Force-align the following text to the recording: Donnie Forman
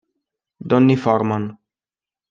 Donnie 0.71 0.97
Forman 0.97 1.45